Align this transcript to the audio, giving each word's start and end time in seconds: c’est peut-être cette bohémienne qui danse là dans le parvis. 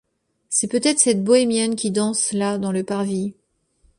c’est 0.49 0.67
peut-être 0.67 0.97
cette 0.97 1.23
bohémienne 1.23 1.75
qui 1.75 1.91
danse 1.91 2.31
là 2.31 2.57
dans 2.57 2.71
le 2.71 2.83
parvis. 2.83 3.35